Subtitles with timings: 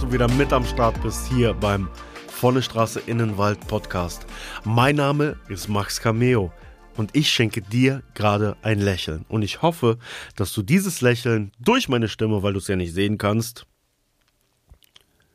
[0.00, 1.88] du wieder mit am Start bist hier beim
[2.28, 4.26] Volle Straße Innenwald Podcast.
[4.64, 6.52] Mein Name ist Max Cameo
[6.96, 9.24] und ich schenke dir gerade ein Lächeln.
[9.28, 9.98] Und ich hoffe,
[10.34, 13.66] dass du dieses Lächeln durch meine Stimme, weil du es ja nicht sehen kannst,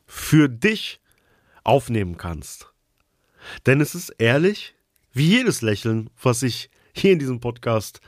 [0.05, 0.99] für dich
[1.63, 2.71] aufnehmen kannst.
[3.65, 4.75] Denn es ist ehrlich,
[5.13, 7.99] wie jedes Lächeln, was ich hier in diesem Podcast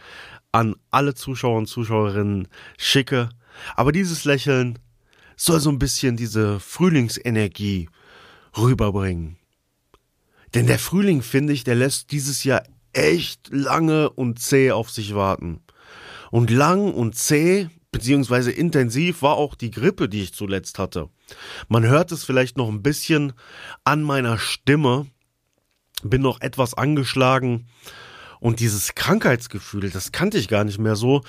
[0.52, 3.30] an alle Zuschauer und Zuschauerinnen schicke.
[3.76, 4.78] Aber dieses Lächeln
[5.36, 7.90] soll so ein bisschen diese Frühlingsenergie
[8.58, 9.38] rüberbringen.
[10.54, 15.16] Denn der Frühling, finde ich, der lässt dieses Jahr echt lange und zäh auf sich
[15.16, 15.62] warten.
[16.30, 21.10] Und lang und zäh, beziehungsweise intensiv war auch die Grippe, die ich zuletzt hatte.
[21.68, 23.34] Man hört es vielleicht noch ein bisschen
[23.84, 25.08] an meiner Stimme.
[26.04, 27.68] Bin noch etwas angeschlagen
[28.44, 31.22] und dieses Krankheitsgefühl, das kannte ich gar nicht mehr so.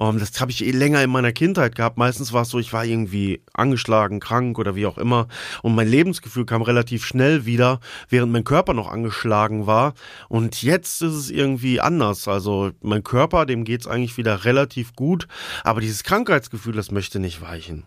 [0.00, 1.98] Ähm, das habe ich eh länger in meiner Kindheit gehabt.
[1.98, 5.28] Meistens war es so, ich war irgendwie angeschlagen, krank oder wie auch immer.
[5.60, 7.78] Und mein Lebensgefühl kam relativ schnell wieder,
[8.08, 9.92] während mein Körper noch angeschlagen war.
[10.30, 12.26] Und jetzt ist es irgendwie anders.
[12.26, 15.28] Also mein Körper, dem geht's eigentlich wieder relativ gut.
[15.64, 17.84] Aber dieses Krankheitsgefühl, das möchte nicht weichen.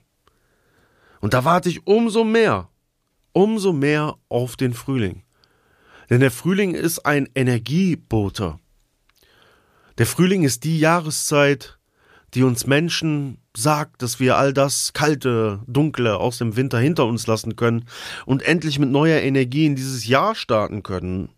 [1.22, 2.70] Und da warte ich umso mehr,
[3.34, 5.24] umso mehr auf den Frühling.
[6.12, 8.60] Denn der Frühling ist ein Energiebote.
[9.98, 11.80] Der Frühling ist die Jahreszeit,
[12.34, 17.28] die uns Menschen sagt, dass wir all das Kalte, Dunkle aus dem Winter hinter uns
[17.28, 17.86] lassen können
[18.26, 21.30] und endlich mit neuer Energie in dieses Jahr starten können.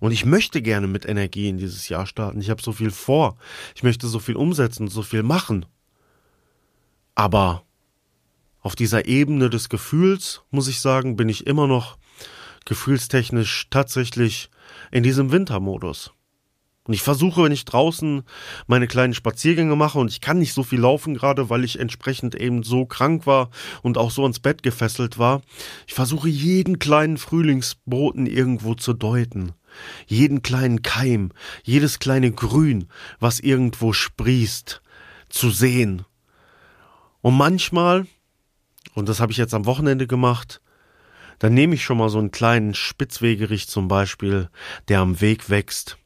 [0.00, 2.40] Und ich möchte gerne mit Energie in dieses Jahr starten.
[2.40, 3.36] Ich habe so viel vor.
[3.76, 5.64] Ich möchte so viel umsetzen, so viel machen.
[7.14, 7.62] Aber
[8.60, 11.96] auf dieser Ebene des Gefühls, muss ich sagen, bin ich immer noch
[12.64, 14.50] gefühlstechnisch tatsächlich
[14.90, 16.12] in diesem Wintermodus.
[16.86, 18.22] Und ich versuche, wenn ich draußen
[18.66, 22.34] meine kleinen Spaziergänge mache und ich kann nicht so viel laufen gerade, weil ich entsprechend
[22.34, 23.48] eben so krank war
[23.82, 25.40] und auch so ins Bett gefesselt war,
[25.86, 29.52] ich versuche jeden kleinen Frühlingsboten irgendwo zu deuten.
[30.06, 31.32] Jeden kleinen Keim,
[31.64, 32.86] jedes kleine Grün,
[33.18, 34.82] was irgendwo sprießt,
[35.30, 36.04] zu sehen.
[37.22, 38.06] Und manchmal,
[38.92, 40.60] und das habe ich jetzt am Wochenende gemacht,
[41.38, 44.50] dann nehme ich schon mal so einen kleinen Spitzwegerich zum Beispiel,
[44.88, 45.98] der am Weg wächst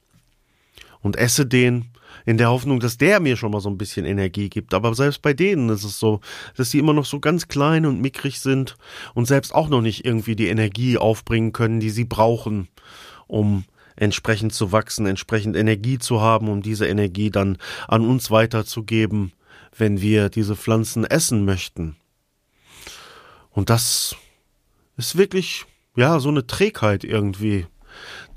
[1.01, 1.87] und esse den
[2.25, 4.75] in der Hoffnung, dass der mir schon mal so ein bisschen Energie gibt.
[4.75, 6.21] Aber selbst bei denen ist es so,
[6.57, 8.77] dass sie immer noch so ganz klein und mickrig sind
[9.15, 12.69] und selbst auch noch nicht irgendwie die Energie aufbringen können, die sie brauchen,
[13.27, 13.65] um
[13.97, 17.59] entsprechend zu wachsen, entsprechend Energie zu haben, um diese Energie dann
[17.89, 19.33] an uns weiterzugeben,
[19.77, 21.97] wenn wir diese Pflanzen essen möchten.
[23.51, 24.15] Und das
[24.97, 25.65] ist wirklich,
[25.97, 27.67] ja, so eine Trägheit irgendwie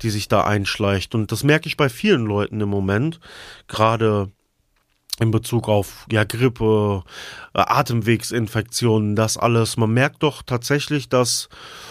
[0.02, 1.14] die sich da einschleicht.
[1.14, 3.20] Und das merke ich bei vielen Leuten im Moment,
[3.68, 4.30] gerade
[5.20, 7.04] in Bezug auf ja, Grippe,
[7.54, 9.76] äh, Atemwegsinfektionen, das alles.
[9.76, 11.48] Man merkt doch tatsächlich, dass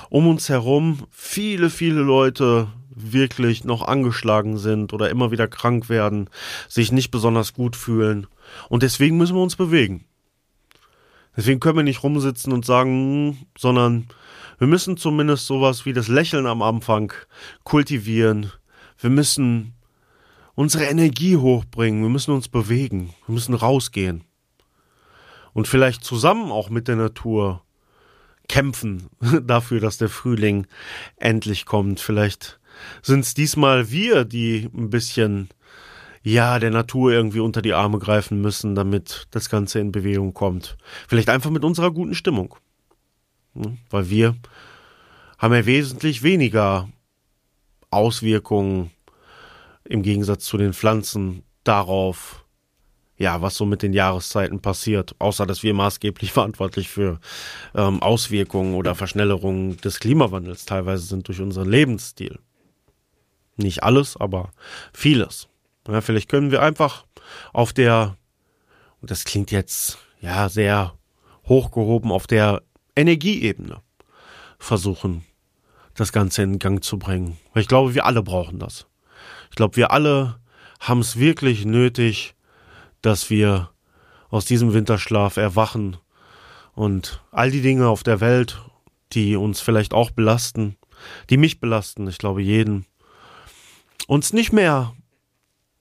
[0.09, 6.29] um uns herum viele, viele Leute wirklich noch angeschlagen sind oder immer wieder krank werden,
[6.67, 8.27] sich nicht besonders gut fühlen.
[8.69, 10.05] Und deswegen müssen wir uns bewegen.
[11.35, 14.07] Deswegen können wir nicht rumsitzen und sagen, sondern
[14.61, 17.11] wir müssen zumindest sowas wie das Lächeln am Anfang
[17.63, 18.51] kultivieren.
[18.99, 19.73] Wir müssen
[20.53, 22.03] unsere Energie hochbringen.
[22.03, 23.11] Wir müssen uns bewegen.
[23.25, 24.23] Wir müssen rausgehen.
[25.53, 27.63] Und vielleicht zusammen auch mit der Natur
[28.47, 29.09] kämpfen
[29.43, 30.67] dafür, dass der Frühling
[31.15, 31.99] endlich kommt.
[31.99, 32.59] Vielleicht
[33.01, 35.49] sind es diesmal wir, die ein bisschen
[36.21, 40.77] ja, der Natur irgendwie unter die Arme greifen müssen, damit das Ganze in Bewegung kommt.
[41.07, 42.57] Vielleicht einfach mit unserer guten Stimmung.
[43.55, 43.77] Hm?
[43.89, 44.35] Weil wir
[45.37, 46.89] haben ja wesentlich weniger
[47.89, 48.91] Auswirkungen
[49.83, 52.45] im Gegensatz zu den Pflanzen darauf,
[53.17, 57.19] ja, was so mit den Jahreszeiten passiert, außer dass wir maßgeblich verantwortlich für
[57.75, 62.39] ähm, Auswirkungen oder Verschnellerungen des Klimawandels teilweise sind durch unseren Lebensstil.
[63.57, 64.51] Nicht alles, aber
[64.93, 65.47] vieles.
[65.87, 67.05] Ja, vielleicht können wir einfach
[67.53, 68.17] auf der,
[69.01, 70.93] und das klingt jetzt ja sehr
[71.47, 72.61] hochgehoben, auf der
[72.95, 73.81] Energieebene
[74.59, 75.23] versuchen,
[75.95, 77.37] das Ganze in Gang zu bringen.
[77.53, 78.87] Weil ich glaube, wir alle brauchen das.
[79.49, 80.39] Ich glaube, wir alle
[80.79, 82.35] haben es wirklich nötig,
[83.01, 83.69] dass wir
[84.29, 85.97] aus diesem Winterschlaf erwachen
[86.73, 88.61] und all die Dinge auf der Welt,
[89.13, 90.77] die uns vielleicht auch belasten,
[91.29, 92.85] die mich belasten, ich glaube jeden,
[94.07, 94.93] uns nicht mehr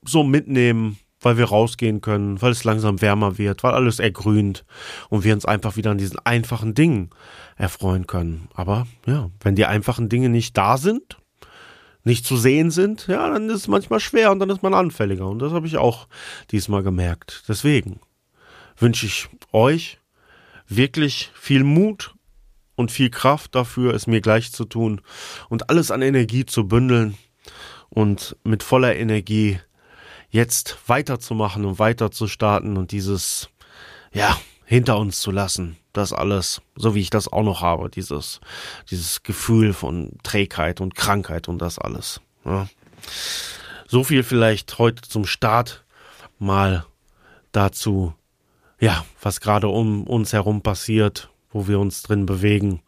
[0.03, 4.65] so mitnehmen, weil wir rausgehen können, weil es langsam wärmer wird, weil alles ergrünt
[5.09, 7.11] und wir uns einfach wieder an diesen einfachen Dingen
[7.55, 8.49] erfreuen können.
[8.53, 11.17] Aber ja, wenn die einfachen Dinge nicht da sind,
[12.03, 15.27] nicht zu sehen sind, ja, dann ist es manchmal schwer und dann ist man anfälliger.
[15.27, 16.07] Und das habe ich auch
[16.49, 17.43] diesmal gemerkt.
[17.47, 17.99] Deswegen
[18.77, 19.99] wünsche ich euch
[20.67, 22.15] wirklich viel Mut
[22.75, 25.01] und viel Kraft dafür, es mir gleich zu tun
[25.49, 27.15] und alles an Energie zu bündeln
[27.89, 29.59] und mit voller Energie
[30.31, 33.49] jetzt weiterzumachen und weiter zu starten und dieses,
[34.11, 35.77] ja, hinter uns zu lassen.
[35.93, 38.39] Das alles, so wie ich das auch noch habe, dieses,
[38.89, 42.21] dieses Gefühl von Trägheit und Krankheit und das alles.
[42.45, 42.69] Ja.
[43.87, 45.83] So viel vielleicht heute zum Start
[46.39, 46.85] mal
[47.51, 48.13] dazu,
[48.79, 52.81] ja, was gerade um uns herum passiert, wo wir uns drin bewegen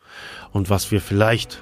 [0.54, 1.62] und was wir vielleicht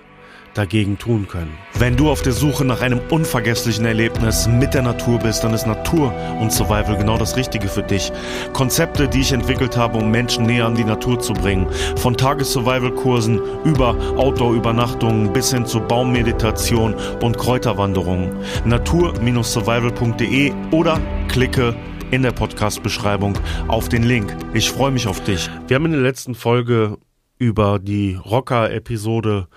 [0.54, 1.58] dagegen tun können.
[1.78, 5.66] Wenn du auf der Suche nach einem unvergesslichen Erlebnis mit der Natur bist, dann ist
[5.66, 8.12] Natur und Survival genau das Richtige für dich.
[8.54, 11.68] Konzepte, die ich entwickelt habe, um Menschen näher an die Natur zu bringen.
[11.96, 18.32] Von Tages-Survival-Kursen über Outdoor-Übernachtungen bis hin zu Baummeditation und Kräuterwanderungen.
[18.66, 21.76] Natur-survival.de oder klicke
[22.12, 23.38] in der Podcast-Beschreibung
[23.68, 24.36] auf den Link.
[24.54, 25.50] Ich freue mich auf dich.
[25.68, 26.98] Wir haben in der letzten Folge
[27.38, 29.48] über die Rocker-Episode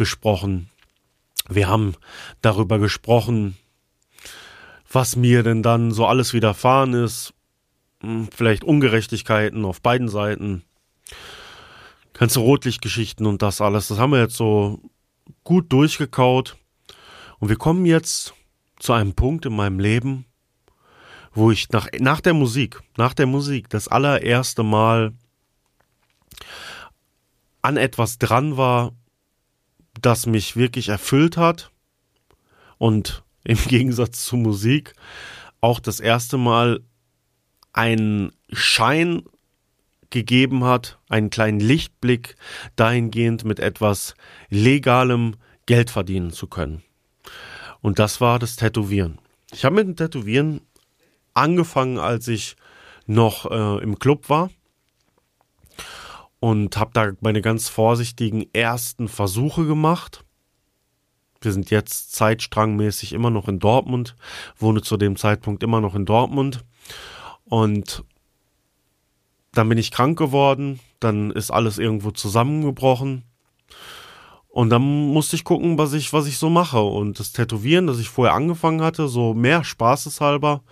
[0.00, 0.70] gesprochen.
[1.50, 1.94] Wir haben
[2.40, 3.54] darüber gesprochen,
[4.90, 7.34] was mir denn dann so alles widerfahren ist.
[8.00, 10.62] Hm, vielleicht Ungerechtigkeiten auf beiden Seiten.
[12.14, 13.88] Ganze Rotlichtgeschichten und das alles.
[13.88, 14.80] Das haben wir jetzt so
[15.44, 16.56] gut durchgekaut.
[17.38, 18.32] Und wir kommen jetzt
[18.78, 20.24] zu einem Punkt in meinem Leben,
[21.34, 25.12] wo ich nach, nach der Musik, nach der Musik, das allererste Mal
[27.60, 28.92] an etwas dran war,
[30.00, 31.70] das mich wirklich erfüllt hat
[32.78, 34.94] und im Gegensatz zu Musik
[35.60, 36.80] auch das erste Mal
[37.72, 39.22] einen Schein
[40.10, 42.36] gegeben hat, einen kleinen Lichtblick
[42.76, 44.14] dahingehend mit etwas
[44.48, 46.82] legalem Geld verdienen zu können.
[47.80, 49.18] Und das war das Tätowieren.
[49.52, 50.62] Ich habe mit dem Tätowieren
[51.32, 52.56] angefangen, als ich
[53.06, 54.50] noch äh, im Club war
[56.40, 60.24] und habe da meine ganz vorsichtigen ersten Versuche gemacht.
[61.42, 64.16] Wir sind jetzt zeitstrangmäßig immer noch in Dortmund,
[64.58, 66.64] wohne zu dem Zeitpunkt immer noch in Dortmund.
[67.44, 68.04] Und
[69.52, 73.24] dann bin ich krank geworden, dann ist alles irgendwo zusammengebrochen.
[74.48, 76.80] Und dann musste ich gucken, was ich was ich so mache.
[76.80, 80.62] Und das Tätowieren, das ich vorher angefangen hatte, so mehr spaßeshalber,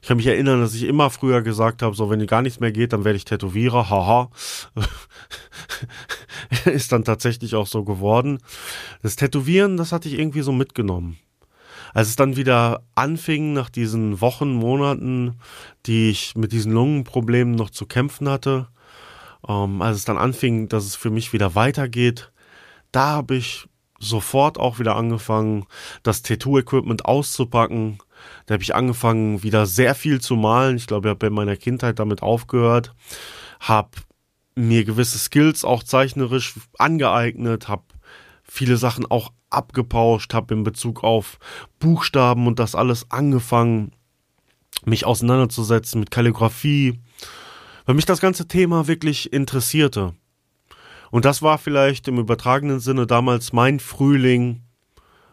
[0.00, 2.72] ich kann mich erinnern, dass ich immer früher gesagt habe, so wenn gar nichts mehr
[2.72, 4.30] geht, dann werde ich Tätowierer, haha.
[6.64, 8.38] Ist dann tatsächlich auch so geworden.
[9.02, 11.18] Das Tätowieren, das hatte ich irgendwie so mitgenommen.
[11.94, 15.38] Als es dann wieder anfing, nach diesen Wochen, Monaten,
[15.86, 18.68] die ich mit diesen Lungenproblemen noch zu kämpfen hatte,
[19.48, 22.32] ähm, als es dann anfing, dass es für mich wieder weitergeht,
[22.92, 23.66] da habe ich
[23.98, 25.66] sofort auch wieder angefangen,
[26.02, 27.98] das Tattoo-Equipment auszupacken,
[28.46, 30.76] da habe ich angefangen, wieder sehr viel zu malen.
[30.76, 32.94] Ich glaube, ich habe in meiner Kindheit damit aufgehört.
[33.60, 33.90] Habe
[34.54, 37.84] mir gewisse Skills auch zeichnerisch angeeignet, habe
[38.42, 41.38] viele Sachen auch abgepauscht, habe in Bezug auf
[41.78, 43.92] Buchstaben und das alles angefangen,
[44.84, 47.00] mich auseinanderzusetzen mit Kalligrafie,
[47.84, 50.14] weil mich das ganze Thema wirklich interessierte.
[51.10, 54.62] Und das war vielleicht im übertragenen Sinne damals mein Frühling,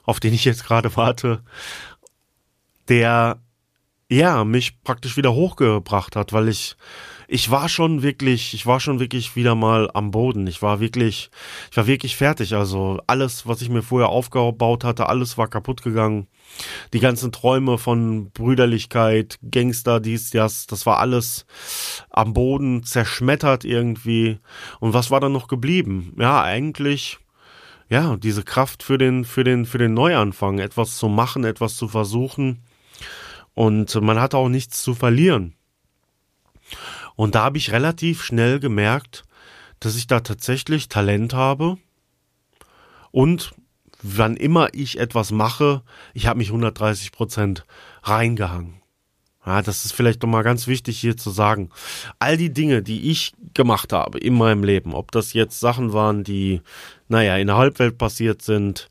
[0.03, 1.43] auf den ich jetzt gerade warte,
[2.89, 3.41] der
[4.09, 6.75] ja mich praktisch wieder hochgebracht hat, weil ich
[7.27, 10.45] ich war schon wirklich, ich war schon wirklich wieder mal am Boden.
[10.45, 11.31] Ich war wirklich,
[11.71, 12.53] ich war wirklich fertig.
[12.53, 16.27] Also alles, was ich mir vorher aufgebaut hatte, alles war kaputt gegangen.
[16.93, 21.47] Die ganzen Träume von Brüderlichkeit, Gangster, dies, das, das war alles
[22.11, 24.37] am Boden zerschmettert irgendwie.
[24.79, 26.13] Und was war dann noch geblieben?
[26.19, 27.17] Ja, eigentlich
[27.89, 31.87] ja, diese Kraft für den, für den, für den Neuanfang, etwas zu machen, etwas zu
[31.87, 32.63] versuchen.
[33.53, 35.55] Und man hatte auch nichts zu verlieren.
[37.15, 39.23] Und da habe ich relativ schnell gemerkt,
[39.79, 41.77] dass ich da tatsächlich Talent habe.
[43.11, 43.53] Und
[44.01, 45.83] wann immer ich etwas mache,
[46.13, 47.65] ich habe mich 130 Prozent
[48.03, 48.82] reingehangen.
[49.45, 51.69] Ja, das ist vielleicht nochmal ganz wichtig hier zu sagen.
[52.19, 56.23] All die Dinge, die ich gemacht habe in meinem Leben, ob das jetzt Sachen waren,
[56.23, 56.61] die,
[57.09, 58.89] naja, in der Halbwelt passiert sind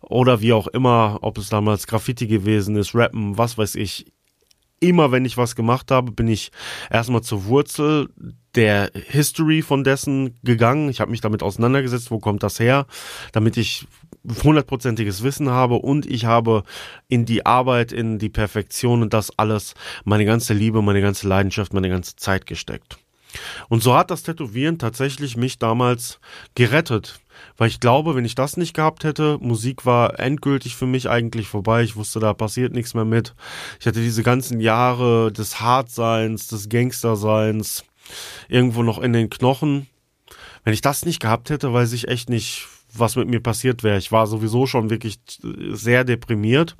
[0.00, 4.06] oder wie auch immer, ob es damals Graffiti gewesen ist, Rappen, was weiß ich.
[4.80, 6.50] immer, wenn ich was gemacht habe, bin ich
[6.90, 8.08] erstmal zur Wurzel
[8.54, 10.88] der History von dessen gegangen.
[10.88, 12.86] Ich habe mich damit auseinandergesetzt, wo kommt das her,
[13.32, 13.86] damit ich
[14.42, 16.62] hundertprozentiges Wissen habe und ich habe
[17.08, 21.72] in die Arbeit, in die Perfektion und das alles meine ganze Liebe, meine ganze Leidenschaft,
[21.72, 22.98] meine ganze Zeit gesteckt.
[23.68, 26.18] Und so hat das Tätowieren tatsächlich mich damals
[26.54, 27.20] gerettet.
[27.56, 31.46] Weil ich glaube, wenn ich das nicht gehabt hätte, Musik war endgültig für mich eigentlich
[31.46, 31.82] vorbei.
[31.82, 33.34] Ich wusste, da passiert nichts mehr mit.
[33.80, 37.84] Ich hatte diese ganzen Jahre des Hartseins, des Gangsterseins
[38.48, 39.86] irgendwo noch in den Knochen.
[40.64, 43.98] Wenn ich das nicht gehabt hätte, weiß ich echt nicht, was mit mir passiert wäre.
[43.98, 45.20] Ich war sowieso schon wirklich
[45.72, 46.76] sehr deprimiert.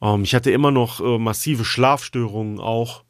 [0.00, 3.04] Ähm, ich hatte immer noch äh, massive Schlafstörungen auch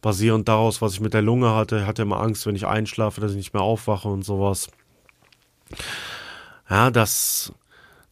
[0.00, 1.80] basierend daraus, was ich mit der Lunge hatte.
[1.80, 4.68] Ich hatte immer Angst, wenn ich einschlafe, dass ich nicht mehr aufwache und sowas.
[6.70, 7.52] Ja, das,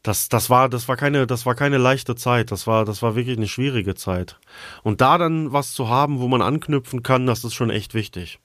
[0.03, 2.51] das, das war, das war keine, das war keine leichte Zeit.
[2.51, 4.39] Das war, das war wirklich eine schwierige Zeit.
[4.83, 8.41] Und da dann was zu haben, wo man anknüpfen kann, das ist schon echt wichtig.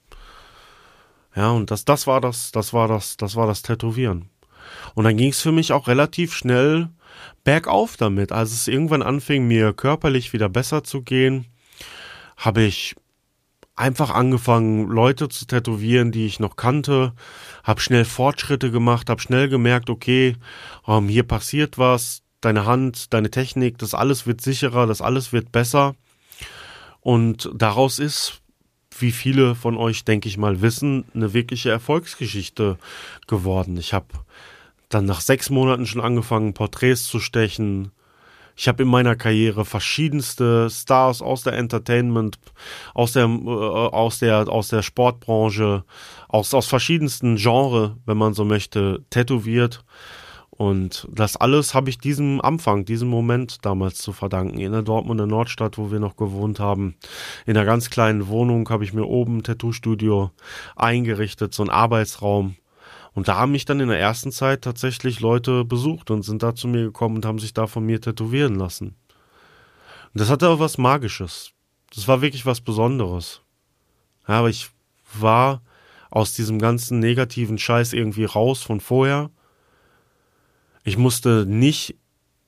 [1.34, 4.28] Ja, und das, das war das, das war das, das war das Tätowieren.
[4.94, 6.88] Und dann ging es für mich auch relativ schnell
[7.44, 8.32] bergauf damit.
[8.32, 11.46] Als es irgendwann anfing, mir körperlich wieder besser zu gehen,
[12.36, 12.96] habe ich
[13.74, 17.14] einfach angefangen, Leute zu tätowieren, die ich noch kannte,
[17.64, 20.36] habe schnell Fortschritte gemacht, habe schnell gemerkt, okay,
[20.86, 25.52] ähm, hier passiert was, deine Hand, deine Technik, das alles wird sicherer, das alles wird
[25.52, 25.94] besser.
[27.00, 28.42] Und daraus ist,
[28.98, 32.78] wie viele von euch, denke ich mal, wissen, eine wirkliche Erfolgsgeschichte
[33.26, 33.76] geworden.
[33.78, 34.06] Ich habe
[34.94, 37.92] dann nach sechs Monaten schon angefangen, Porträts zu stechen,
[38.56, 42.38] ich habe in meiner Karriere verschiedenste Stars aus der Entertainment,
[42.94, 45.84] aus der, äh, aus der, aus der Sportbranche,
[46.28, 49.84] aus, aus verschiedensten Genres, wenn man so möchte, tätowiert.
[50.50, 54.58] Und das alles habe ich diesem Anfang, diesem Moment damals zu verdanken.
[54.58, 56.94] In der Dortmunder Nordstadt, wo wir noch gewohnt haben.
[57.46, 60.30] In einer ganz kleinen Wohnung habe ich mir oben ein Tattoo-Studio
[60.76, 62.56] eingerichtet, so ein Arbeitsraum.
[63.14, 66.54] Und da haben mich dann in der ersten Zeit tatsächlich Leute besucht und sind da
[66.54, 68.96] zu mir gekommen und haben sich da von mir tätowieren lassen.
[70.14, 71.52] Und das hatte auch was Magisches.
[71.94, 73.42] Das war wirklich was Besonderes.
[74.26, 74.70] Ja, aber ich
[75.14, 75.62] war
[76.10, 79.30] aus diesem ganzen negativen Scheiß irgendwie raus von vorher.
[80.84, 81.96] Ich musste nicht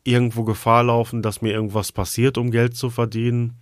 [0.02, 3.54] irgendwo Gefahr laufen, dass mir irgendwas passiert, um Geld zu verdienen.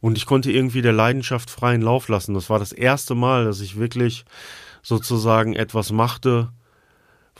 [0.00, 2.32] Und ich konnte irgendwie der Leidenschaft freien Lauf lassen.
[2.32, 4.24] Das war das erste Mal, dass ich wirklich
[4.82, 6.50] sozusagen etwas machte,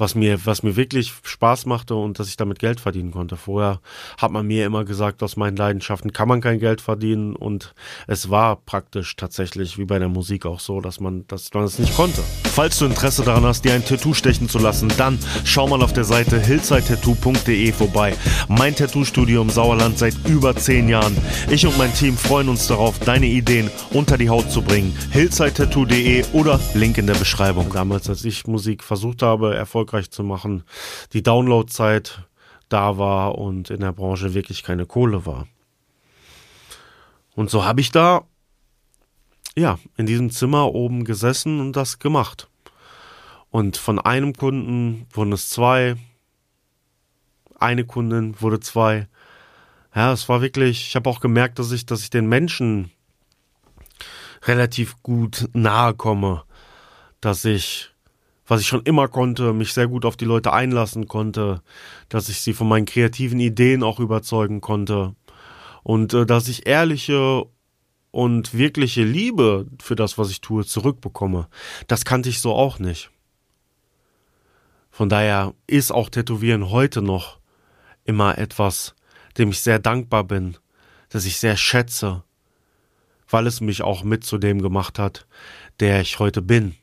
[0.01, 3.37] was mir, was mir wirklich Spaß machte und dass ich damit Geld verdienen konnte.
[3.37, 3.81] Vorher
[4.19, 7.75] hat man mir immer gesagt, aus meinen Leidenschaften kann man kein Geld verdienen und
[8.07, 11.79] es war praktisch tatsächlich wie bei der Musik auch so, dass man, dass man es
[11.79, 12.23] nicht konnte.
[12.45, 15.93] Falls du Interesse daran hast, dir ein Tattoo stechen zu lassen, dann schau mal auf
[15.93, 18.17] der Seite hillsidetattoo.de vorbei.
[18.49, 21.17] Mein Tattoo-Studio im Sauerland seit über zehn Jahren.
[21.51, 24.97] Ich und mein Team freuen uns darauf, deine Ideen unter die Haut zu bringen.
[25.11, 27.71] hillsidetattoo.de oder Link in der Beschreibung.
[27.73, 30.63] Damals, als ich Musik versucht habe, erfolgreich erfolgreich zu machen,
[31.13, 32.23] die Downloadzeit
[32.69, 35.49] da war und in der Branche wirklich keine Kohle war.
[37.35, 38.23] Und so habe ich da,
[39.57, 42.49] ja, in diesem Zimmer oben gesessen und das gemacht.
[43.51, 45.97] Und von einem Kunden wurden es zwei,
[47.59, 49.09] eine Kundin wurde zwei.
[49.95, 52.93] Ja, es war wirklich, ich habe auch gemerkt, dass ich, dass ich den Menschen
[54.45, 56.45] relativ gut nahe komme,
[57.21, 57.91] dass ich
[58.51, 61.63] was ich schon immer konnte, mich sehr gut auf die Leute einlassen konnte,
[62.09, 65.15] dass ich sie von meinen kreativen Ideen auch überzeugen konnte
[65.85, 67.45] und äh, dass ich ehrliche
[68.11, 71.47] und wirkliche Liebe für das, was ich tue, zurückbekomme.
[71.87, 73.13] Das kannte ich so auch nicht.
[74.91, 77.39] Von daher ist auch Tätowieren heute noch
[78.05, 78.97] immer etwas,
[79.39, 80.57] dem ich sehr dankbar bin,
[81.09, 82.25] das ich sehr schätze,
[83.29, 85.29] weil es mich auch mit zu dem gemacht hat,
[85.79, 86.75] der ich heute bin.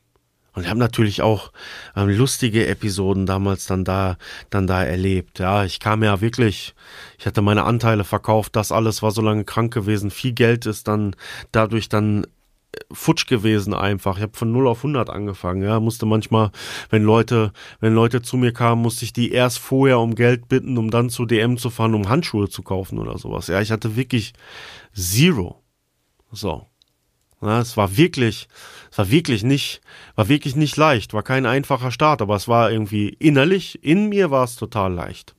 [0.58, 1.52] Und ich habe natürlich auch
[1.94, 4.18] ähm, lustige Episoden damals dann da,
[4.50, 5.38] dann da erlebt.
[5.38, 6.74] Ja, ich kam ja wirklich,
[7.16, 10.10] ich hatte meine Anteile verkauft, das alles war so lange krank gewesen.
[10.10, 11.14] Viel Geld ist dann
[11.52, 14.16] dadurch dann äh, futsch gewesen einfach.
[14.16, 15.62] Ich habe von 0 auf 100 angefangen.
[15.62, 16.50] Ja, musste manchmal,
[16.90, 20.76] wenn Leute, wenn Leute zu mir kamen, musste ich die erst vorher um Geld bitten,
[20.76, 23.46] um dann zu DM zu fahren, um Handschuhe zu kaufen oder sowas.
[23.46, 24.32] Ja, ich hatte wirklich
[24.92, 25.62] zero.
[26.32, 26.66] So.
[27.40, 28.48] Ja, es war wirklich,
[28.90, 29.80] es war wirklich nicht,
[30.16, 34.30] war wirklich nicht leicht, war kein einfacher Start, aber es war irgendwie innerlich, in mir
[34.30, 35.36] war es total leicht.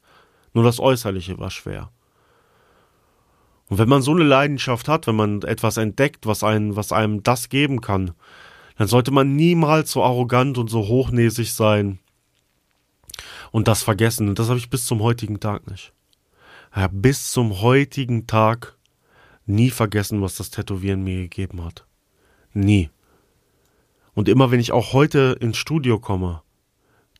[0.53, 1.91] Nur das Äußerliche war schwer.
[3.67, 7.21] Und wenn man so eine Leidenschaft hat, wenn man etwas entdeckt, was einem, was einem
[7.21, 8.13] das geben kann,
[8.77, 11.99] dann sollte man niemals so arrogant und so hochnäsig sein
[13.51, 14.29] und das vergessen.
[14.29, 15.93] Und das habe ich bis zum heutigen Tag nicht.
[16.75, 18.77] Ja, bis zum heutigen Tag
[19.45, 21.85] nie vergessen, was das Tätowieren mir gegeben hat.
[22.53, 22.89] Nie.
[24.13, 26.41] Und immer wenn ich auch heute ins Studio komme,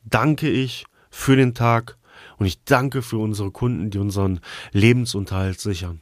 [0.04, 1.98] danke ich für den Tag
[2.38, 4.40] und ich danke für unsere Kunden, die unseren
[4.72, 6.02] Lebensunterhalt sichern.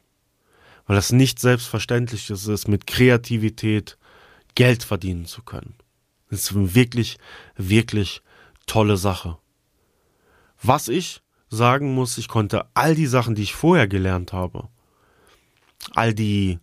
[0.85, 3.97] Weil das nicht selbstverständlich ist, mit Kreativität
[4.55, 5.75] Geld verdienen zu können.
[6.29, 7.17] Das ist eine wirklich,
[7.55, 8.21] wirklich
[8.65, 9.37] tolle Sache.
[10.61, 14.67] Was ich sagen muss, ich konnte all die Sachen, die ich vorher gelernt habe,
[15.93, 16.59] all die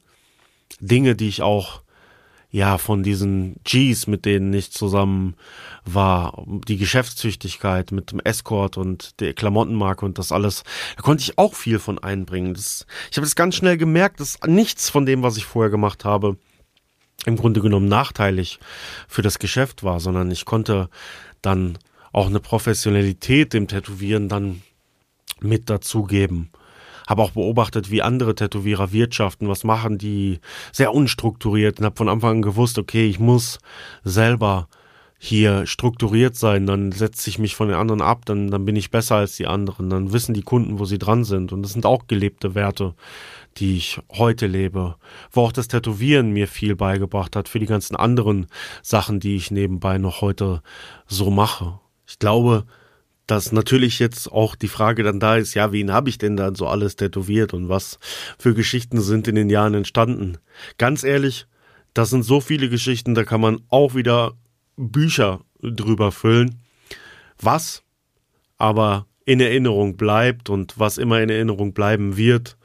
[0.80, 1.83] Dinge, die ich auch
[2.54, 5.34] ja von diesen Gs, mit denen ich zusammen
[5.84, 10.62] war, die Geschäftstüchtigkeit mit dem Escort und der Klamottenmarke und das alles,
[10.94, 12.54] da konnte ich auch viel von einbringen.
[12.54, 16.04] Das, ich habe das ganz schnell gemerkt, dass nichts von dem, was ich vorher gemacht
[16.04, 16.36] habe,
[17.26, 18.60] im Grunde genommen nachteilig
[19.08, 20.90] für das Geschäft war, sondern ich konnte
[21.42, 21.76] dann
[22.12, 24.62] auch eine Professionalität dem Tätowieren dann
[25.40, 26.50] mit dazugeben.
[27.06, 30.40] Habe auch beobachtet, wie andere Tätowierer wirtschaften, was machen die
[30.72, 33.58] sehr unstrukturiert und habe von Anfang an gewusst, okay, ich muss
[34.04, 34.68] selber
[35.24, 38.90] hier strukturiert sein, dann setze ich mich von den anderen ab, dann, dann bin ich
[38.90, 41.50] besser als die anderen, dann wissen die Kunden, wo sie dran sind.
[41.50, 42.94] Und das sind auch gelebte Werte,
[43.56, 44.96] die ich heute lebe.
[45.30, 48.48] Wo auch das Tätowieren mir viel beigebracht hat für die ganzen anderen
[48.82, 50.62] Sachen, die ich nebenbei noch heute
[51.06, 51.78] so mache.
[52.06, 52.64] Ich glaube,
[53.26, 56.54] dass natürlich jetzt auch die Frage dann da ist, ja, wen habe ich denn dann
[56.54, 57.98] so alles tätowiert und was
[58.38, 60.38] für Geschichten sind in den Jahren entstanden?
[60.78, 61.46] Ganz ehrlich,
[61.94, 64.34] das sind so viele Geschichten, da kann man auch wieder
[64.76, 66.60] Bücher drüber füllen.
[67.40, 67.82] Was
[68.58, 72.58] aber in Erinnerung bleibt und was immer in Erinnerung bleiben wird,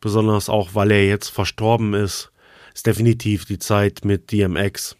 [0.00, 2.30] besonders auch weil er jetzt verstorben ist,
[2.74, 4.96] ist definitiv die Zeit mit DMX.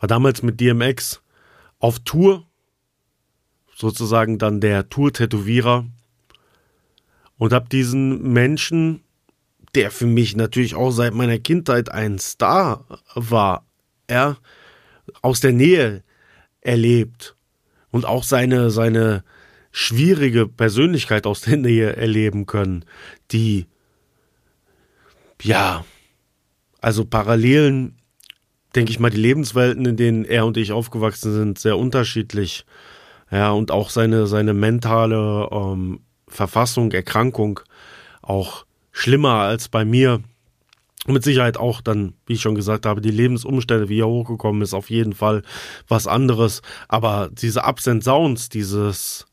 [0.00, 1.22] War damals mit DMX
[1.78, 2.47] auf Tour
[3.78, 5.86] sozusagen dann der Tour-Tätowierer
[7.36, 9.04] und habe diesen Menschen,
[9.76, 13.64] der für mich natürlich auch seit meiner Kindheit ein Star war,
[14.08, 14.36] er
[15.22, 16.02] aus der Nähe
[16.60, 17.36] erlebt
[17.92, 19.22] und auch seine, seine
[19.70, 22.84] schwierige Persönlichkeit aus der Nähe erleben können,
[23.30, 23.66] die,
[25.40, 25.84] ja,
[26.80, 27.96] also Parallelen,
[28.74, 32.64] denke ich mal, die Lebenswelten, in denen er und ich aufgewachsen sind, sehr unterschiedlich
[33.30, 37.60] ja, und auch seine, seine mentale ähm, Verfassung, Erkrankung
[38.22, 40.20] auch schlimmer als bei mir.
[41.06, 44.74] Mit Sicherheit auch dann, wie ich schon gesagt habe, die Lebensumstände, wie er hochgekommen ist,
[44.74, 45.42] auf jeden Fall
[45.86, 46.60] was anderes.
[46.86, 49.26] Aber diese Ups and Downs, dieses,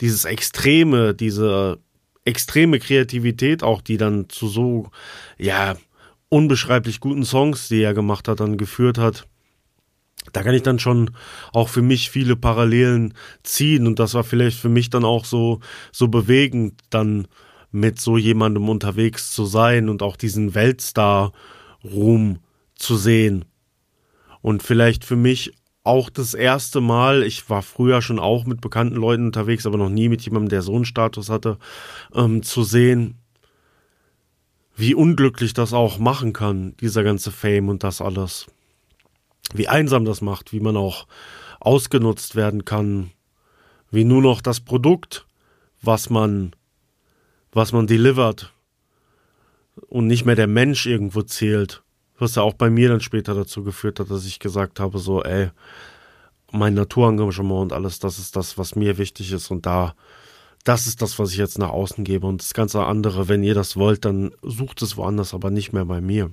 [0.00, 1.78] dieses Extreme, diese
[2.24, 4.90] extreme Kreativität auch, die dann zu so,
[5.38, 5.76] ja,
[6.28, 9.26] unbeschreiblich guten Songs, die er gemacht hat, dann geführt hat,
[10.32, 11.10] da kann ich dann schon
[11.52, 15.60] auch für mich viele Parallelen ziehen und das war vielleicht für mich dann auch so
[15.90, 17.26] so bewegend dann
[17.72, 21.32] mit so jemandem unterwegs zu sein und auch diesen Weltstar
[21.82, 22.38] Ruhm
[22.76, 23.46] zu sehen.
[24.42, 25.54] Und vielleicht für mich
[25.84, 29.88] auch das erste Mal, ich war früher schon auch mit bekannten Leuten unterwegs, aber noch
[29.88, 31.58] nie mit jemandem, der so einen Status hatte,
[32.14, 33.18] ähm, zu sehen,
[34.76, 38.46] wie unglücklich das auch machen kann, dieser ganze Fame und das alles
[39.54, 41.06] wie einsam das macht, wie man auch
[41.60, 43.10] ausgenutzt werden kann,
[43.90, 45.26] wie nur noch das Produkt,
[45.80, 46.54] was man,
[47.52, 48.52] was man delivert
[49.88, 51.82] und nicht mehr der Mensch irgendwo zählt,
[52.18, 55.22] was ja auch bei mir dann später dazu geführt hat, dass ich gesagt habe, so,
[55.22, 55.50] ey,
[56.52, 59.94] mein Naturengagement und alles, das ist das, was mir wichtig ist und da,
[60.64, 63.54] das ist das, was ich jetzt nach außen gebe und das ganze andere, wenn ihr
[63.54, 66.30] das wollt, dann sucht es woanders, aber nicht mehr bei mir.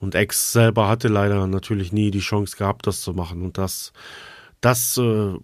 [0.00, 3.42] Und X selber hatte leider natürlich nie die Chance gehabt, das zu machen.
[3.42, 3.92] Und das,
[4.60, 5.34] das äh,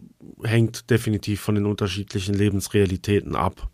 [0.42, 3.68] hängt definitiv von den unterschiedlichen Lebensrealitäten ab.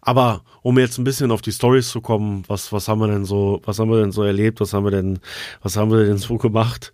[0.00, 3.24] Aber um jetzt ein bisschen auf die Stories zu kommen, was, was haben wir denn
[3.24, 5.18] so, was haben wir denn so erlebt, was haben wir denn,
[5.62, 6.92] was haben wir denn so gemacht?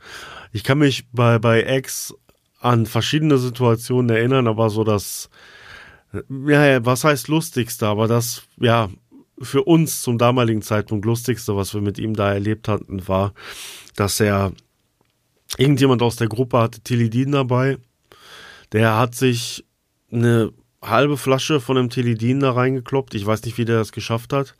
[0.50, 2.14] Ich kann mich bei, bei X
[2.58, 5.28] an verschiedene Situationen erinnern, aber so das,
[6.12, 8.88] ja, was heißt lustigste, aber das, ja,
[9.40, 13.32] für uns zum damaligen Zeitpunkt lustigste, was wir mit ihm da erlebt hatten, war,
[13.96, 14.52] dass er
[15.58, 17.78] irgendjemand aus der Gruppe hatte Tilidin dabei.
[18.72, 19.64] Der hat sich
[20.10, 23.14] eine halbe Flasche von einem Tilidin da reingekloppt.
[23.14, 24.56] Ich weiß nicht, wie der das geschafft hat.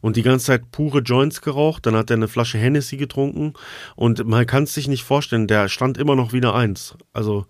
[0.00, 1.86] Und die ganze Zeit pure Joints geraucht.
[1.86, 3.54] Dann hat er eine Flasche Hennessy getrunken.
[3.96, 6.94] Und man kann es sich nicht vorstellen, der stand immer noch wieder eins.
[7.12, 7.46] Also,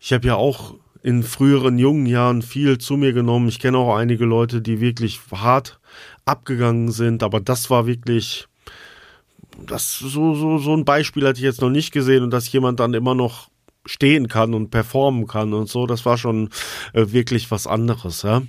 [0.00, 3.46] ich habe ja auch in früheren jungen Jahren viel zu mir genommen.
[3.46, 5.78] Ich kenne auch einige Leute, die wirklich hart
[6.24, 8.48] abgegangen sind, aber das war wirklich
[9.64, 12.80] das so so so ein Beispiel hatte ich jetzt noch nicht gesehen und dass jemand
[12.80, 13.50] dann immer noch
[13.84, 15.86] stehen kann und performen kann und so.
[15.86, 16.50] Das war schon
[16.92, 18.42] äh, wirklich was anderes, ja.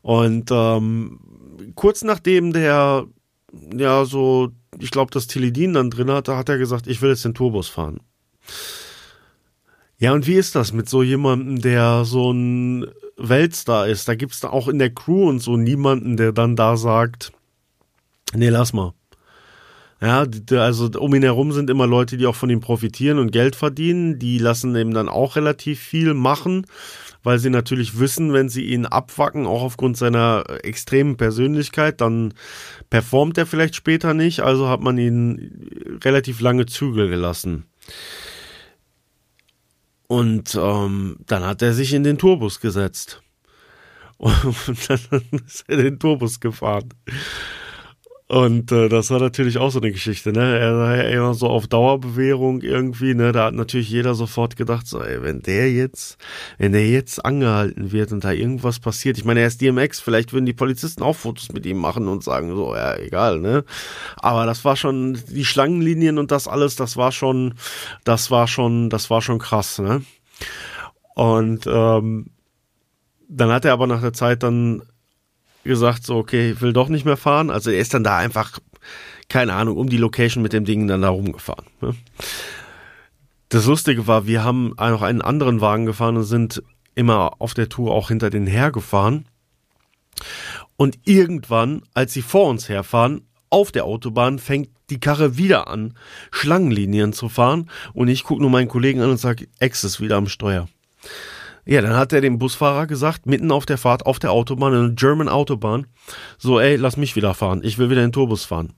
[0.00, 1.18] Und ähm,
[1.74, 3.06] kurz nachdem der
[3.76, 7.24] ja so, ich glaube, das Teledin dann drin hatte, hat er gesagt, ich will jetzt
[7.24, 7.98] den Turbus fahren.
[10.00, 14.06] Ja, und wie ist das mit so jemandem, der so ein Weltstar ist?
[14.06, 17.32] Da gibt's da auch in der Crew und so niemanden, der dann da sagt,
[18.32, 18.92] nee, lass mal.
[20.00, 23.56] Ja, also um ihn herum sind immer Leute, die auch von ihm profitieren und Geld
[23.56, 24.20] verdienen.
[24.20, 26.66] Die lassen ihm dann auch relativ viel machen,
[27.24, 32.34] weil sie natürlich wissen, wenn sie ihn abwacken, auch aufgrund seiner extremen Persönlichkeit, dann
[32.90, 34.38] performt er vielleicht später nicht.
[34.38, 37.64] Also hat man ihn relativ lange Zügel gelassen.
[40.08, 43.22] Und ähm, dann hat er sich in den Turbus gesetzt.
[44.18, 44.34] Und
[44.88, 46.88] dann ist er den Turbus gefahren.
[48.30, 50.58] Und äh, das war natürlich auch so eine Geschichte, ne?
[50.58, 53.32] Er war ja immer so auf Dauerbewährung irgendwie, ne?
[53.32, 56.18] Da hat natürlich jeder sofort gedacht, so, ey, wenn der jetzt,
[56.58, 60.34] wenn der jetzt angehalten wird und da irgendwas passiert, ich meine, er ist DMX, vielleicht
[60.34, 63.64] würden die Polizisten auch Fotos mit ihm machen und sagen, so, ja, egal, ne?
[64.16, 67.54] Aber das war schon, die Schlangenlinien und das alles, das war schon,
[68.04, 70.02] das war schon, das war schon krass, ne?
[71.14, 72.26] Und ähm,
[73.26, 74.82] dann hat er aber nach der Zeit dann
[75.68, 77.50] gesagt, so, okay, ich will doch nicht mehr fahren.
[77.50, 78.58] Also er ist dann da einfach,
[79.28, 81.66] keine Ahnung, um die Location mit dem Ding dann da rumgefahren.
[81.80, 81.94] Ne?
[83.50, 86.62] Das Lustige war, wir haben noch einen anderen Wagen gefahren und sind
[86.94, 89.26] immer auf der Tour auch hinter den hergefahren.
[90.76, 95.94] Und irgendwann, als sie vor uns herfahren, auf der Autobahn fängt die Karre wieder an,
[96.30, 97.70] Schlangenlinien zu fahren.
[97.94, 100.68] Und ich gucke nur meinen Kollegen an und sage, Ex ist wieder am Steuer.
[101.70, 104.86] Ja, dann hat er dem Busfahrer gesagt, mitten auf der Fahrt auf der Autobahn, in
[104.86, 105.86] der German Autobahn,
[106.38, 108.72] so, ey, lass mich wieder fahren, ich will wieder in den Tourbus fahren.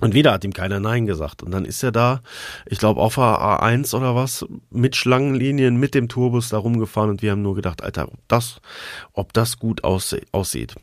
[0.00, 1.42] Und wieder hat ihm keiner Nein gesagt.
[1.42, 2.20] Und dann ist er da,
[2.66, 7.30] ich glaube auf A1 oder was, mit Schlangenlinien, mit dem Tourbus da rumgefahren und wir
[7.30, 8.60] haben nur gedacht, Alter, ob das,
[9.14, 10.74] ob das gut aussieht.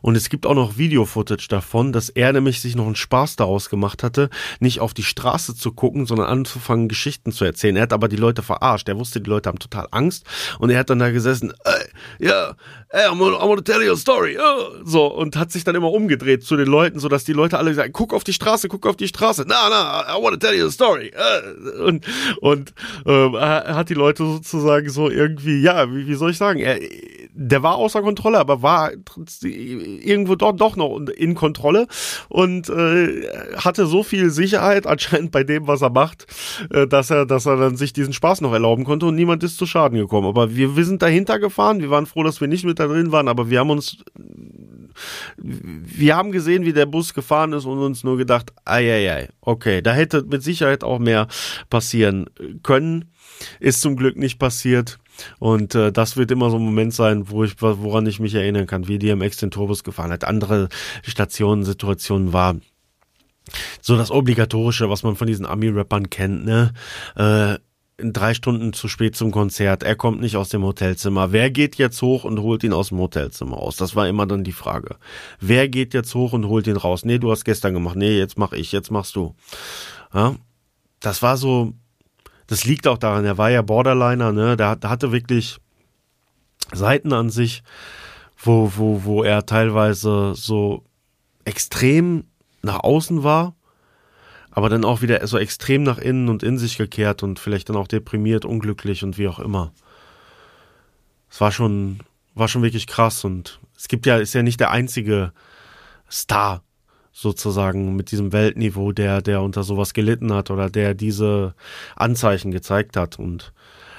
[0.00, 3.68] Und es gibt auch noch Video-Footage davon, dass er nämlich sich noch einen Spaß daraus
[3.68, 7.76] gemacht hatte, nicht auf die Straße zu gucken, sondern anzufangen, Geschichten zu erzählen.
[7.76, 8.88] Er hat aber die Leute verarscht.
[8.88, 10.24] Er wusste, die Leute haben total Angst
[10.58, 12.56] und er hat dann da gesessen, ey, yeah,
[12.88, 14.38] hey, I'm gonna, I'm gonna tell you a story.
[14.40, 14.82] Oh.
[14.84, 17.92] So, und hat sich dann immer umgedreht zu den Leuten, sodass die Leute alle sagen,
[17.92, 19.44] guck auf die Straße, guck auf die Straße.
[19.46, 21.12] Na, na, I wanna tell you a story.
[21.12, 22.06] Äh, und,
[22.40, 22.74] und
[23.06, 26.78] äh, hat die Leute sozusagen so irgendwie, ja, wie, wie soll ich sagen, er,
[27.34, 28.92] der war außer Kontrolle, aber war
[29.42, 31.86] irgendwo dort doch noch in Kontrolle
[32.28, 36.26] und äh, hatte so viel Sicherheit anscheinend bei dem, was er macht,
[36.70, 39.56] äh, dass er, dass er dann sich diesen Spaß noch erlauben konnte und niemand ist
[39.56, 40.28] zu Schaden gekommen.
[40.28, 43.12] Aber wir, wir sind dahinter gefahren, wir waren froh, dass wir nicht mit da drin
[43.12, 43.98] waren, aber wir haben uns,
[45.36, 49.92] wir haben gesehen, wie der Bus gefahren ist und uns nur gedacht, ei, okay, da
[49.92, 51.28] hätte mit Sicherheit auch mehr
[51.70, 52.26] passieren
[52.62, 53.06] können.
[53.58, 54.98] Ist zum Glück nicht passiert.
[55.38, 58.66] Und äh, das wird immer so ein Moment sein, wo ich, woran ich mich erinnern
[58.66, 60.24] kann, wie DMX den Turbus gefahren hat.
[60.24, 60.68] Andere
[61.02, 62.56] Stationen, Situationen war
[63.80, 66.72] so das Obligatorische, was man von diesen Ami-Rappern kennt, ne?
[67.16, 67.58] Äh,
[67.98, 71.32] drei Stunden zu spät zum Konzert, er kommt nicht aus dem Hotelzimmer.
[71.32, 73.76] Wer geht jetzt hoch und holt ihn aus dem Hotelzimmer aus?
[73.76, 74.96] Das war immer dann die Frage.
[75.40, 77.04] Wer geht jetzt hoch und holt ihn raus?
[77.04, 77.96] Nee, du hast gestern gemacht.
[77.96, 79.34] Nee, jetzt mach ich, jetzt machst du.
[80.12, 80.36] Ja?
[81.00, 81.74] Das war so,
[82.46, 84.56] das liegt auch daran, er war ja Borderliner, ne?
[84.56, 85.58] Der, der hatte wirklich
[86.72, 87.62] Seiten an sich,
[88.36, 90.84] wo, wo, wo er teilweise so
[91.44, 92.24] extrem
[92.62, 93.54] nach außen war
[94.52, 97.76] aber dann auch wieder so extrem nach innen und in sich gekehrt und vielleicht dann
[97.76, 99.72] auch deprimiert, unglücklich und wie auch immer.
[101.30, 102.00] Es war schon,
[102.34, 105.32] war schon wirklich krass und es gibt ja, ist ja nicht der einzige
[106.10, 106.62] Star
[107.12, 111.54] sozusagen mit diesem Weltniveau, der, der unter sowas gelitten hat oder der diese
[111.96, 113.52] Anzeichen gezeigt hat und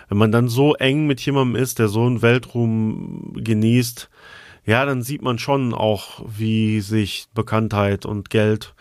[0.09, 4.09] wenn man dann so eng mit jemandem ist, der so einen Weltruhm genießt,
[4.65, 8.75] ja, dann sieht man schon auch, wie sich Bekanntheit und Geld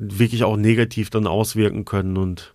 [0.00, 2.16] wirklich auch negativ dann auswirken können.
[2.16, 2.54] Und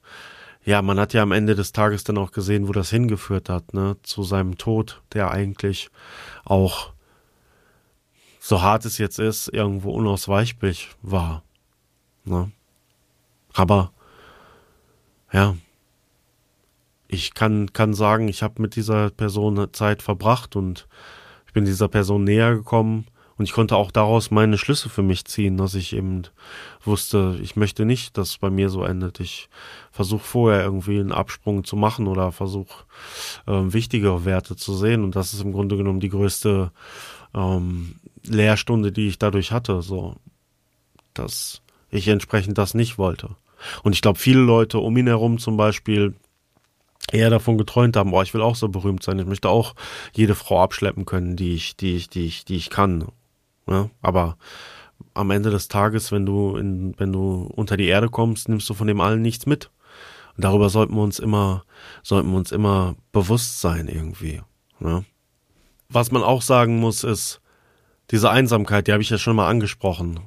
[0.66, 3.74] ja, man hat ja am Ende des Tages dann auch gesehen, wo das hingeführt hat,
[3.74, 5.90] ne, zu seinem Tod, der eigentlich
[6.44, 6.92] auch,
[8.40, 11.44] so hart es jetzt ist, irgendwo unausweichlich war.
[12.26, 12.52] Ne?
[13.54, 13.92] Aber
[15.32, 15.56] ja,
[17.08, 20.88] ich kann, kann sagen, ich habe mit dieser Person Zeit verbracht und
[21.48, 23.06] ich bin dieser Person näher gekommen
[23.38, 26.24] und ich konnte auch daraus meine Schlüsse für mich ziehen, dass ich eben
[26.84, 29.20] wusste, ich möchte nicht, dass es bei mir so endet.
[29.20, 29.50] Ich
[29.92, 32.86] versuche vorher irgendwie einen Absprung zu machen oder versuche
[33.46, 35.04] äh, wichtigere Werte zu sehen.
[35.04, 36.72] Und das ist im Grunde genommen die größte
[37.34, 39.82] ähm, Lehrstunde, die ich dadurch hatte.
[39.82, 40.16] So,
[41.14, 43.36] dass ich entsprechend das nicht wollte.
[43.84, 46.14] Und ich glaube, viele Leute um ihn herum zum Beispiel
[47.12, 49.76] eher davon geträumt haben, boah, ich will auch so berühmt sein, ich möchte auch
[50.14, 53.10] jede Frau abschleppen können, die ich, die ich, die ich, die ich kann.
[53.68, 54.38] Ja, aber
[55.14, 58.74] am Ende des Tages, wenn du in, wenn du unter die Erde kommst, nimmst du
[58.74, 59.72] von dem allen nichts mit.
[60.36, 61.64] Und darüber sollten wir uns immer,
[62.04, 64.42] sollten wir uns immer bewusst sein irgendwie.
[64.80, 65.04] Ja.
[65.90, 67.42] Was man auch sagen muss, ist,
[68.12, 70.20] diese Einsamkeit, die habe ich ja schon mal angesprochen.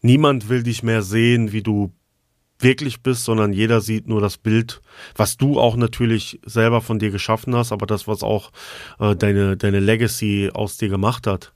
[0.00, 1.92] Niemand will dich mehr sehen, wie du
[2.58, 4.80] wirklich bist, sondern jeder sieht nur das Bild,
[5.16, 8.52] was du auch natürlich selber von dir geschaffen hast, aber das, was auch
[9.00, 11.53] äh, deine, deine Legacy aus dir gemacht hat.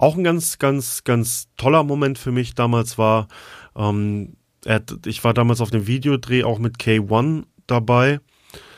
[0.00, 3.28] Auch ein ganz, ganz, ganz toller Moment für mich damals war,
[3.76, 4.38] ähm,
[5.04, 8.20] ich war damals auf dem Videodreh auch mit K1 dabei,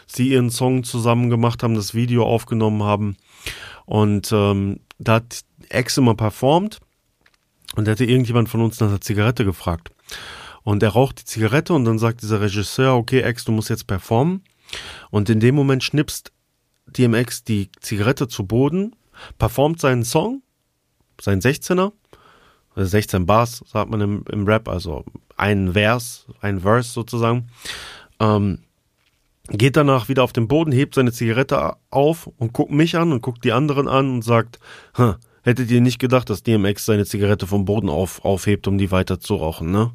[0.08, 3.16] sie ihren Song zusammen gemacht haben, das Video aufgenommen haben
[3.86, 6.80] und ähm, da hat Ex immer performt
[7.76, 9.92] und da hätte irgendjemand von uns nach einer Zigarette gefragt.
[10.64, 13.86] Und er raucht die Zigarette und dann sagt dieser Regisseur, okay, Ex, du musst jetzt
[13.86, 14.42] performen.
[15.10, 16.32] Und in dem Moment schnipst
[16.86, 18.96] DMX die Zigarette zu Boden,
[19.38, 20.42] performt seinen Song,
[21.22, 21.92] seinen 16er,
[22.74, 25.04] 16 Bars, sagt man im, im Rap, also
[25.36, 27.48] ein Vers, ein Verse sozusagen,
[28.18, 28.60] ähm,
[29.48, 33.22] geht danach wieder auf den Boden, hebt seine Zigarette auf und guckt mich an und
[33.22, 34.58] guckt die anderen an und sagt,
[35.42, 39.20] hättet ihr nicht gedacht, dass DMX seine Zigarette vom Boden auf, aufhebt, um die weiter
[39.20, 39.92] zu rauchen, ne?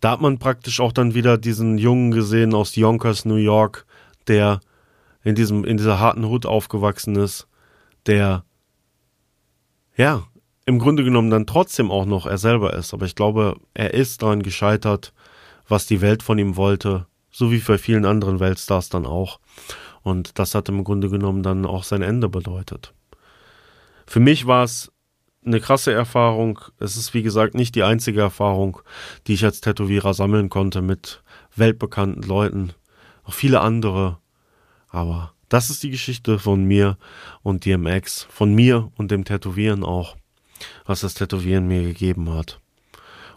[0.00, 3.84] Da hat man praktisch auch dann wieder diesen Jungen gesehen aus Yonkers, New York,
[4.28, 4.60] der
[5.24, 7.48] in diesem, in dieser harten Hut aufgewachsen ist,
[8.06, 8.44] der,
[9.98, 10.22] ja,
[10.64, 12.94] im Grunde genommen dann trotzdem auch noch er selber ist.
[12.94, 15.12] Aber ich glaube, er ist daran gescheitert,
[15.66, 19.40] was die Welt von ihm wollte, so wie bei vielen anderen Weltstars dann auch.
[20.02, 22.94] Und das hat im Grunde genommen dann auch sein Ende bedeutet.
[24.06, 24.92] Für mich war es
[25.44, 26.60] eine krasse Erfahrung.
[26.78, 28.80] Es ist, wie gesagt, nicht die einzige Erfahrung,
[29.26, 31.22] die ich als Tätowierer sammeln konnte mit
[31.56, 32.72] weltbekannten Leuten.
[33.24, 34.18] Auch viele andere.
[34.90, 36.98] Aber das ist die Geschichte von mir
[37.42, 38.26] und DMX.
[38.30, 40.16] Von mir und dem Tätowieren auch.
[40.84, 42.60] Was das Tätowieren mir gegeben hat.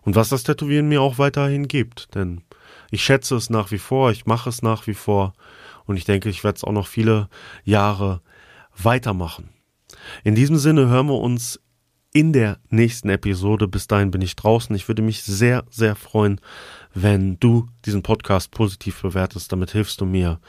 [0.01, 2.13] Und was das Tätowieren mir auch weiterhin gibt.
[2.15, 2.41] Denn
[2.89, 5.33] ich schätze es nach wie vor, ich mache es nach wie vor.
[5.85, 7.29] Und ich denke, ich werde es auch noch viele
[7.63, 8.21] Jahre
[8.75, 9.49] weitermachen.
[10.23, 11.59] In diesem Sinne hören wir uns
[12.13, 13.67] in der nächsten Episode.
[13.67, 14.75] Bis dahin bin ich draußen.
[14.75, 16.41] Ich würde mich sehr, sehr freuen,
[16.93, 19.51] wenn du diesen Podcast positiv bewertest.
[19.51, 20.39] Damit hilfst du mir.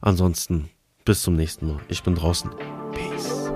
[0.00, 0.70] Ansonsten
[1.08, 1.80] bis zum nächsten Mal.
[1.88, 2.50] Ich bin draußen.
[2.92, 3.47] Peace.